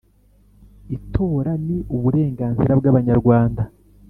[0.97, 3.63] Itora ni uburenganzira bw’abanyarwanda